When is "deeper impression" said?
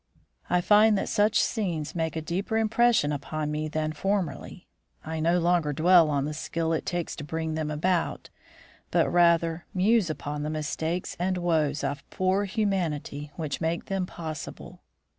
2.23-3.11